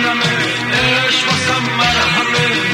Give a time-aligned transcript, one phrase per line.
[0.00, 0.32] و شبنمه
[0.72, 2.69] عشق واسم مرهمه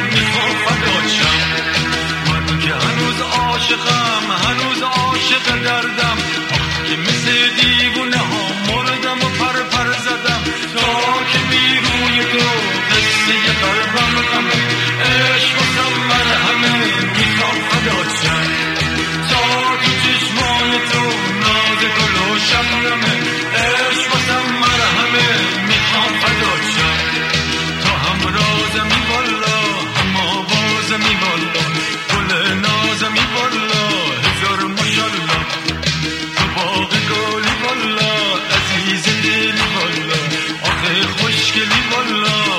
[41.92, 42.55] বললো